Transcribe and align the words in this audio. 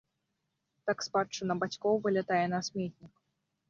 Так 0.87 1.05
спадчына 1.07 1.59
бацькоў 1.63 2.03
вылятае 2.09 2.45
на 2.59 2.67
сметнік. 2.73 3.13